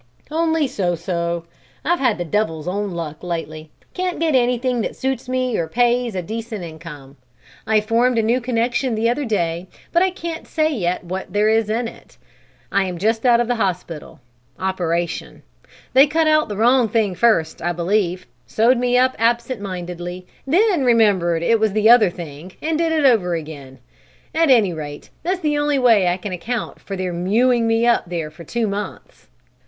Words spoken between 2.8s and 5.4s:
luck lately. Can't get anything that suits